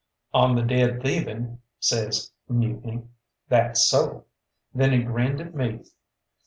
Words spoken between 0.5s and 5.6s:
the dead thieving," says Mutiny, "that's so!" Then he grinned at